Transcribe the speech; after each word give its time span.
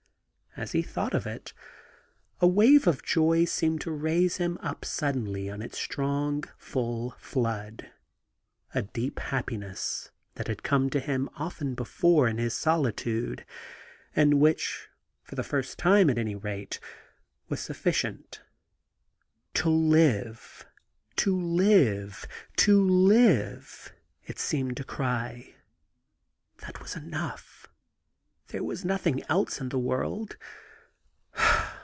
As 0.57 0.73
he 0.73 0.81
thought 0.81 1.13
of 1.13 1.25
it 1.25 1.53
a 2.41 2.47
wave 2.47 2.85
of 2.85 3.01
joy 3.01 3.45
seemed 3.45 3.79
to 3.81 3.91
raise 3.91 4.35
him 4.35 4.57
up 4.61 4.83
suddenly 4.83 5.49
on 5.49 5.61
its 5.61 5.77
strong, 5.77 6.43
full 6.57 7.11
flood; 7.17 7.89
a 8.75 8.81
deep 8.81 9.17
happiness 9.19 10.11
that 10.35 10.49
had 10.49 10.61
come 10.61 10.89
to 10.89 10.99
him 10.99 11.29
often 11.37 11.73
before 11.73 12.27
in 12.27 12.37
his 12.37 12.53
solitude, 12.53 13.45
and 14.13 14.41
which, 14.41 14.89
for 15.23 15.35
the 15.35 15.73
time 15.77 16.09
at 16.09 16.17
any 16.17 16.35
rate, 16.35 16.81
was 17.47 17.61
sufficient 17.61 18.41
To 19.53 19.69
live! 19.69 20.65
to 21.15 21.33
livel 21.33 22.27
to 22.57 22.81
live 22.83 23.93
I 23.93 24.03
it 24.31 24.37
seemed 24.37 24.75
to 24.77 24.83
cry— 24.83 25.55
that 26.65 26.81
was 26.81 26.97
enough; 26.97 27.59
there 28.47 28.65
was 28.65 28.83
nothing 28.83 29.23
else 29.29 29.61
in 29.61 29.69
the 29.69 29.79
world. 29.79 30.35